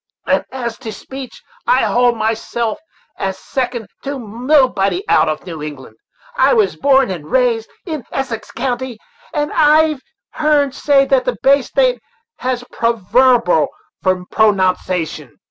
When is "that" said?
11.05-11.25